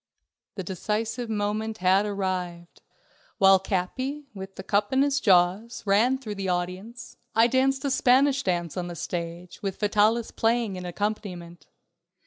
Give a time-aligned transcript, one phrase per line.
[0.55, 2.81] The decisive moment had arrived.
[3.37, 7.91] While Capi, with the cup in his jaws, ran through the audience, I danced a
[7.91, 11.67] Spanish dance on the stage, with Vitalis playing an accompaniment.